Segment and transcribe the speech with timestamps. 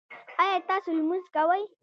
[0.41, 1.61] ایا تاسو لمونځ کوئ؟